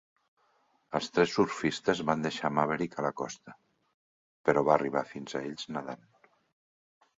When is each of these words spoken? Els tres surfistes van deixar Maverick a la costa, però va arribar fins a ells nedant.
Els 0.99 1.09
tres 1.17 1.33
surfistes 1.39 2.01
van 2.11 2.23
deixar 2.27 2.51
Maverick 2.61 2.97
a 2.97 3.05
la 3.07 3.13
costa, 3.23 3.55
però 4.51 4.67
va 4.71 4.75
arribar 4.79 5.07
fins 5.15 5.37
a 5.41 5.45
ells 5.51 5.71
nedant. 5.79 6.05